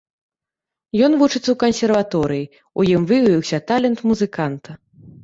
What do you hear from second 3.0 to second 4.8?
выявіўся талент музыканта.